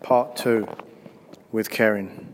[0.00, 0.66] part two
[1.52, 2.26] with Kerryn.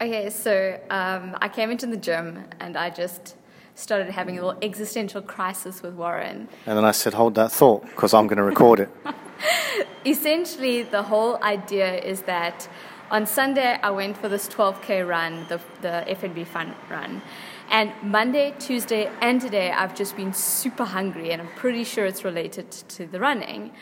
[0.00, 3.36] Okay, so um, I came into the gym and I just
[3.74, 6.48] started having a little existential crisis with Warren.
[6.66, 8.88] And then I said, hold that thought, because I'm going to record it.
[10.06, 12.68] Essentially, the whole idea is that
[13.10, 17.22] on Sunday I went for this 12k run, the, the FNB Fun run.
[17.70, 22.24] And Monday, Tuesday, and today I've just been super hungry, and I'm pretty sure it's
[22.24, 23.72] related to the running.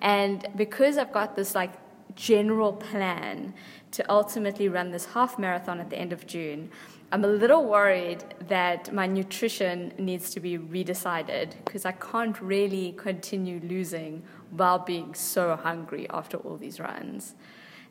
[0.00, 1.72] And because I've got this like
[2.18, 3.54] general plan
[3.92, 6.68] to ultimately run this half marathon at the end of June,
[7.12, 12.92] I'm a little worried that my nutrition needs to be redecided because I can't really
[12.98, 17.34] continue losing while being so hungry after all these runs.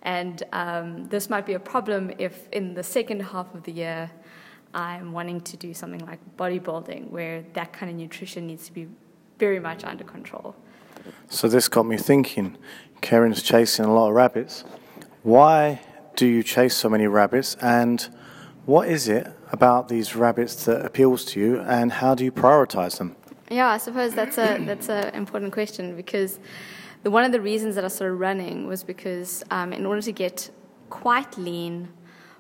[0.04, 4.12] And um, this might be a problem if in the second half of the year
[4.74, 8.88] I'm wanting to do something like bodybuilding where that kind of nutrition needs to be
[9.40, 10.56] very much under control.
[11.30, 12.58] So this got me thinking.
[13.02, 14.64] Kerryn's chasing a lot of rabbits.
[15.24, 15.82] Why
[16.16, 18.08] do you chase so many rabbits and
[18.68, 22.98] what is it about these rabbits that appeals to you, and how do you prioritize
[22.98, 23.16] them?
[23.50, 26.38] Yeah, I suppose that's a that's an important question because
[27.04, 30.12] the, one of the reasons that I started running was because um, in order to
[30.12, 30.52] get
[30.90, 31.88] quite lean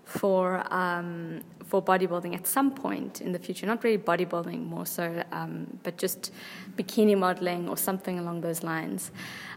[0.04, 5.24] for um, for bodybuilding at some point in the future, not really bodybuilding more so,
[5.32, 6.32] um, but just
[6.78, 9.12] bikini modeling or something along those lines.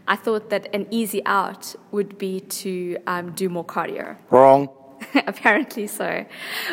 [0.07, 4.17] I thought that an easy out would be to um, do more cardio.
[4.29, 4.69] Wrong.
[5.15, 6.25] Apparently so.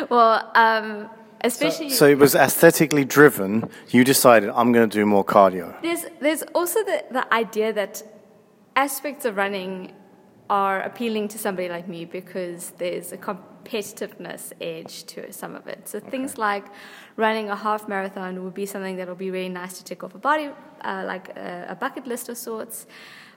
[0.09, 1.09] Well, um,
[1.41, 1.89] especially.
[1.89, 3.69] So, so, it was aesthetically driven.
[3.89, 5.81] You decided I'm going to do more cardio.
[5.81, 8.03] There's there's also the the idea that
[8.75, 9.93] aspects of running
[10.49, 15.87] are appealing to somebody like me because there's a competitiveness edge to some of it.
[15.87, 16.09] So okay.
[16.09, 16.65] things like
[17.17, 20.15] running a half marathon would be something that will be really nice to tick off
[20.15, 20.49] a body,
[20.81, 22.87] uh, like a, a bucket list of sorts.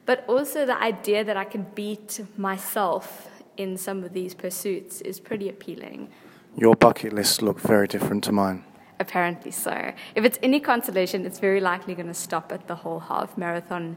[0.06, 5.20] But also the idea that I can beat myself in some of these pursuits is
[5.20, 6.08] pretty appealing.
[6.56, 8.64] Your bucket list look very different to mine.
[8.98, 9.92] Apparently so.
[10.14, 13.96] If it's any consolation, it's very likely going to stop at the whole half marathon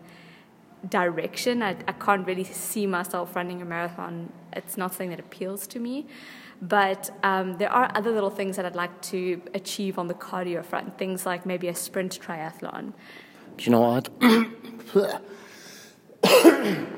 [0.87, 1.61] direction.
[1.63, 4.31] I, I can't really see myself running a marathon.
[4.53, 6.07] It's not something that appeals to me.
[6.61, 10.63] But um, there are other little things that I'd like to achieve on the cardio
[10.63, 12.93] front, things like maybe a sprint triathlon.
[13.57, 14.09] Do you know what?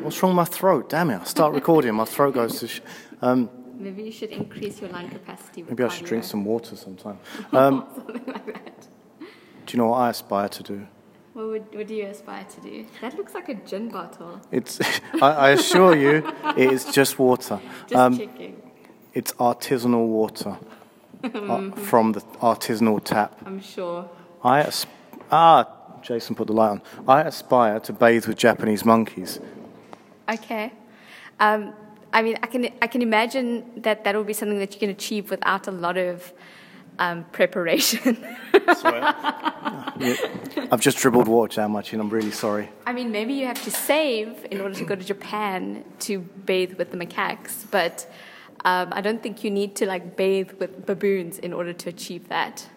[0.01, 0.89] What's wrong with my throat?
[0.89, 1.21] Damn it!
[1.21, 2.67] I start recording, my throat goes to.
[2.67, 2.81] Sh-
[3.21, 5.63] um, maybe you should increase your lung capacity.
[5.63, 7.19] maybe I should drink some water sometime.
[7.51, 8.87] Um, Something like that.
[9.65, 10.87] Do you know what I aspire to do?
[11.37, 12.83] What, would, what do you aspire to do?
[12.99, 14.41] That looks like a gin bottle.
[14.51, 14.79] It's.
[15.21, 16.27] I, I assure you,
[16.57, 17.59] it is just water.
[17.87, 18.59] Just um, checking.
[19.13, 20.57] It's artisanal water
[21.23, 23.39] uh, from the artisanal tap.
[23.45, 24.09] I'm sure.
[24.43, 24.89] I asp-
[25.31, 25.67] ah
[26.01, 26.81] Jason put the light on.
[27.07, 29.39] I aspire to bathe with Japanese monkeys.
[30.27, 30.73] Okay.
[31.39, 31.73] Um,
[32.13, 34.89] I mean, I can I can imagine that that will be something that you can
[34.89, 36.33] achieve without a lot of
[36.99, 38.17] um, preparation.
[38.77, 39.01] sorry.
[40.71, 41.99] I've just dribbled water down my chin.
[41.99, 42.69] I'm really sorry.
[42.85, 46.73] I mean, maybe you have to save in order to go to Japan to bathe
[46.73, 48.09] with the macaques, but
[48.65, 52.29] um, I don't think you need to like bathe with baboons in order to achieve
[52.29, 52.67] that.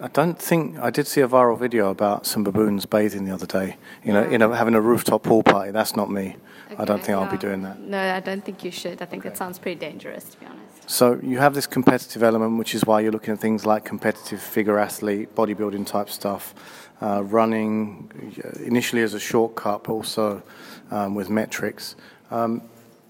[0.00, 3.46] I don't think I did see a viral video about some baboons bathing the other
[3.46, 3.76] day.
[4.04, 5.70] You know, in a, having a rooftop pool party.
[5.72, 6.36] That's not me.
[6.66, 7.22] Okay, I don't think no.
[7.22, 7.80] I'll be doing that.
[7.80, 9.02] No, I don't think you should.
[9.02, 9.30] I think okay.
[9.30, 10.90] that sounds pretty dangerous, to be honest.
[10.90, 14.40] So you have this competitive element, which is why you're looking at things like competitive
[14.40, 16.54] figure athlete, bodybuilding type stuff,
[17.02, 18.32] uh, running
[18.64, 20.42] initially as a shortcut, but also
[20.90, 21.96] um, with metrics.
[22.30, 22.62] Um,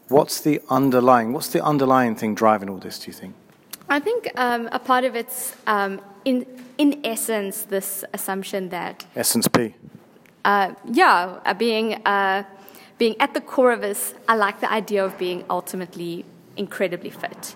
[0.08, 1.32] what's the underlying?
[1.32, 2.98] What's the underlying thing driving all this?
[2.98, 3.34] Do you think?
[3.88, 9.48] I think um, a part of it's um, in in essence this assumption that essence
[9.48, 9.74] P.
[10.44, 12.44] Uh, yeah, uh, being uh,
[12.98, 16.24] being at the core of this, I like the idea of being ultimately
[16.56, 17.54] incredibly fit.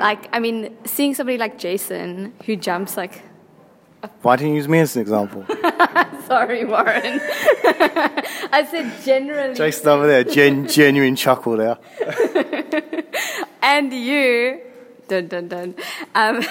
[0.00, 3.22] Like, I mean, seeing somebody like Jason who jumps like.
[4.22, 5.46] Why didn't you use me as an example?
[6.26, 7.20] Sorry, Warren.
[8.52, 9.54] I said generally.
[9.54, 11.78] Jason over there, gen- genuine chuckle there.
[13.62, 14.60] and you
[15.08, 15.74] dun dun dun.
[16.14, 16.38] Um,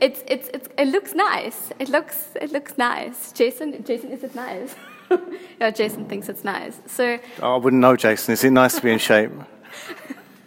[0.00, 1.70] it's, it's, it's, it looks nice.
[1.78, 3.32] It looks, it looks nice.
[3.32, 4.74] Jason, Jason, is it nice?
[5.60, 6.80] yeah, Jason thinks it's nice.
[6.86, 7.18] So.
[7.40, 8.32] Oh, I wouldn't know, Jason.
[8.32, 9.30] Is it nice to be in shape?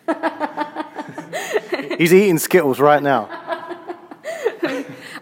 [1.97, 3.29] He's eating Skittles right now.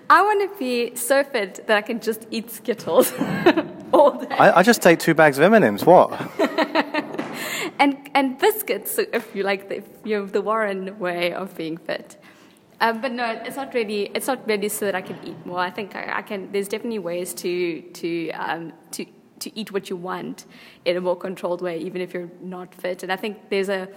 [0.08, 3.12] I want to be so fit that I can just eat Skittles
[3.92, 4.28] all day.
[4.30, 5.86] I, I just take two bags of M&Ms.
[5.86, 6.12] What?
[7.80, 12.18] And and biscuits if you like the, you the Warren way of being fit.
[12.81, 14.12] Um, but no, it's not really.
[14.13, 15.60] It's not really so that I can eat more.
[15.60, 16.51] I think I, I can.
[16.51, 19.06] There's definitely ways to to um, to
[19.39, 20.45] to eat what you want
[20.83, 23.04] in a more controlled way, even if you're not fit.
[23.04, 23.88] And I think there's a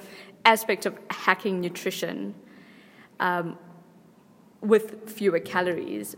[0.45, 2.35] aspect of hacking nutrition
[3.19, 3.59] um,
[4.61, 6.17] with fewer calories,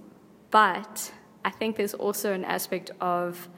[0.50, 1.12] but
[1.44, 3.48] I think there's also an aspect of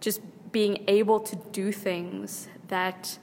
[0.00, 0.20] just
[0.52, 3.18] being able to do things that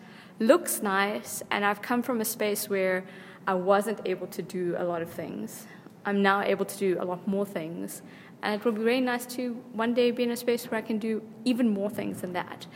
[0.48, 1.44] looks nice.
[1.52, 3.04] And I've come from a space where
[3.48, 5.68] I wasn't able to do a lot of things.
[6.06, 8.02] I'm now able to do a lot more things.
[8.42, 10.82] And it will be really nice to one day be in a space where I
[10.82, 12.68] can do even more things than that.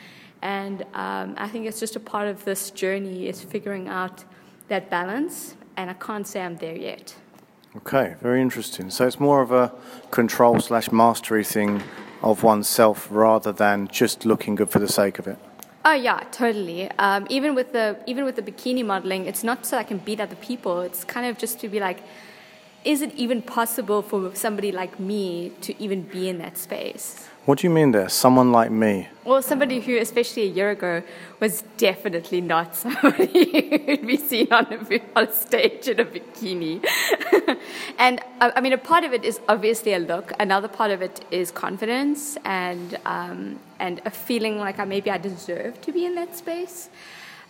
[0.41, 4.23] And um, I think it's just a part of this journey is figuring out
[4.69, 5.55] that balance.
[5.75, 7.15] And I can't say I'm there yet.
[7.75, 8.89] Okay, very interesting.
[8.89, 9.73] So it's more of a
[10.09, 11.83] control slash mastery thing
[12.23, 15.37] of oneself rather than just looking good for the sake of it.
[15.89, 16.91] Oh yeah, totally.
[16.99, 20.19] Um, even with the even with the bikini modeling, it's not so I can beat
[20.19, 20.81] other people.
[20.81, 21.99] It's kind of just to be like,
[22.83, 27.29] is it even possible for somebody like me to even be in that space?
[27.45, 28.09] What do you mean there?
[28.09, 29.07] Someone like me?
[29.23, 31.03] Well, somebody who, especially a year ago,
[31.39, 36.85] was definitely not somebody who'd be seen on a, on a stage in a bikini.
[37.99, 40.31] and I mean, a part of it is obviously a look.
[40.39, 45.17] Another part of it is confidence and um, and a feeling like I maybe I
[45.17, 46.89] deserve to be in that space.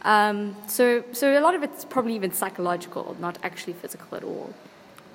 [0.04, 4.54] Um, so, so a lot of it's probably even psychological, not actually physical at all.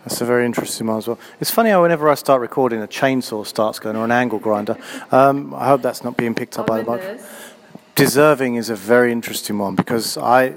[0.04, 1.18] That's a very interesting one as well.
[1.40, 4.76] It's funny how whenever I start recording, a chainsaw starts going or an angle grinder.
[5.12, 7.20] Um, I hope that's not being picked up by the mic.
[7.94, 10.54] Deserving is a very interesting one because I,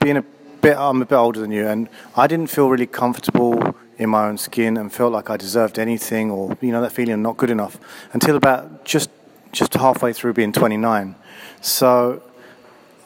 [0.00, 0.24] being a
[0.60, 4.28] bit, I'm a bit older than you, and I didn't feel really comfortable in my
[4.28, 7.36] own skin and felt like I deserved anything or you know that feeling of not
[7.36, 7.78] good enough
[8.12, 9.10] until about just
[9.52, 11.16] just halfway through being 29.
[11.60, 12.22] So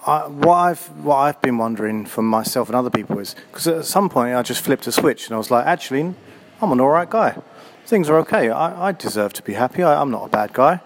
[0.06, 3.84] I, what I've what I've been wondering for myself and other people is because at
[3.86, 6.14] some point I just flipped a switch and I was like, actually,
[6.60, 7.40] I'm an all right guy.
[7.86, 8.50] Things are okay.
[8.50, 9.82] I, I deserve to be happy.
[9.82, 10.80] I, am not a bad guy.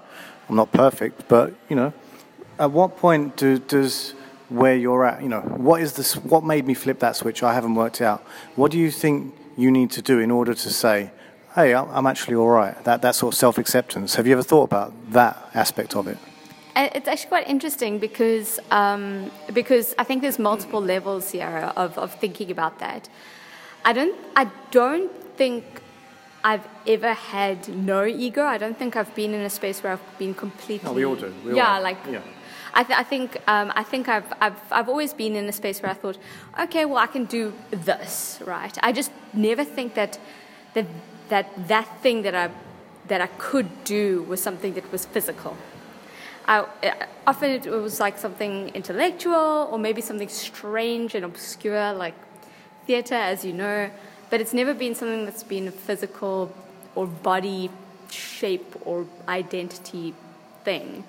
[0.49, 1.93] I'm not perfect, but you know,
[2.59, 4.15] at what point do, does
[4.49, 6.17] where you're at, you know, what is this?
[6.17, 7.43] What made me flip that switch?
[7.43, 8.21] I haven't worked out.
[8.55, 11.11] What do you think you need to do in order to say,
[11.55, 12.83] hey, I'm actually all right?
[12.85, 14.15] That that sort of self acceptance.
[14.15, 16.19] Have you ever thought about that aspect of it?
[16.77, 22.15] It's actually quite interesting because um, because I think there's multiple levels here of, of
[22.15, 23.09] thinking about that.
[23.85, 25.65] I don't I don't think
[26.45, 28.45] I've ever had no ego.
[28.45, 30.89] I don't think I've been in a space where I've been completely.
[30.89, 31.35] No, we all do.
[31.45, 31.99] We yeah, all like.
[32.11, 32.21] Yeah.
[32.77, 35.81] I, th- I, think um, I think I've, I've I've always been in a space
[35.81, 36.19] where I thought,
[36.61, 38.77] okay, well I can do this, right?
[38.83, 40.19] I just never think that
[40.75, 40.87] that
[41.31, 42.51] that that thing that I
[43.09, 45.57] that I could do was something that was physical.
[46.47, 46.67] I,
[47.27, 52.15] often it was like something intellectual or maybe something strange and obscure like
[52.87, 53.91] theater, as you know,
[54.29, 56.55] but it's never been something that's been a physical
[56.95, 57.71] or body
[58.11, 60.15] shape or identity
[60.63, 61.05] thing.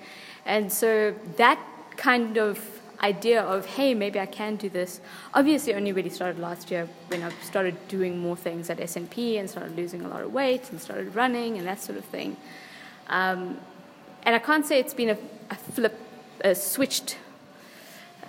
[0.48, 1.60] And so that
[1.98, 2.58] kind of
[3.02, 5.00] idea of, hey, maybe I can do this,
[5.34, 9.48] obviously only really started last year when I started doing more things at SNP and
[9.48, 12.36] started losing a lot of weight and started running and that sort of thing.
[13.08, 13.58] Um,
[14.22, 15.18] and I can't say it's been a,
[15.50, 15.96] a flip,
[16.40, 17.18] a switched,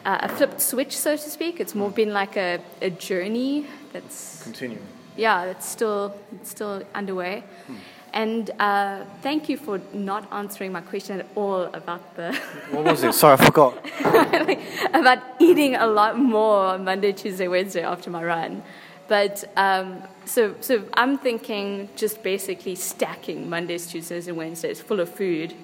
[0.05, 1.59] uh, a flipped switch, so to speak.
[1.59, 4.85] It's more been like a, a journey that's continuing.
[5.15, 7.43] Yeah, it's still it's still underway.
[7.67, 7.75] Hmm.
[8.13, 12.33] And uh, thank you for not answering my question at all about the.
[12.71, 13.13] what was it?
[13.13, 13.77] Sorry, I forgot.
[14.93, 18.63] about eating a lot more Monday, Tuesday, Wednesday after my run.
[19.07, 25.09] But um, so, so I'm thinking just basically stacking Mondays, Tuesdays, and Wednesdays full of
[25.09, 25.55] food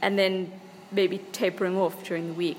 [0.00, 0.50] and then
[0.90, 2.58] maybe tapering off during the week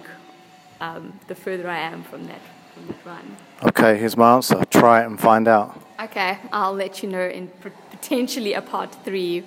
[0.82, 2.42] um, the further I am from that,
[2.74, 3.38] from that run.
[3.64, 4.64] Okay, here's my answer.
[4.66, 5.80] Try it and find out.
[6.02, 7.48] Okay, I'll let you know in
[7.92, 9.44] potentially a part three.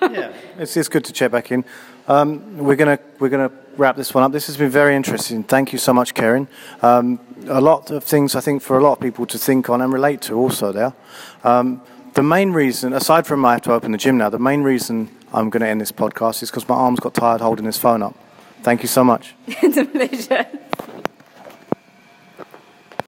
[0.00, 1.64] yeah, it's, it's good to check back in.
[2.06, 4.32] Um, we're gonna we're gonna wrap this one up.
[4.32, 5.42] This has been very interesting.
[5.42, 6.46] Thank you so much, Kerryn.
[6.82, 9.80] Um, a lot of things I think for a lot of people to think on
[9.80, 10.92] and relate to also there.
[11.42, 11.82] Um,
[12.14, 15.10] the main reason, aside from I have to open the gym now, the main reason
[15.32, 18.02] I'm going to end this podcast is because my arms got tired holding this phone
[18.02, 18.14] up.
[18.62, 19.34] Thank you so much.
[19.46, 20.46] it's a pleasure.